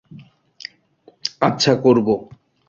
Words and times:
আচ্ছা, 1.41 1.73
করব। 1.75 2.07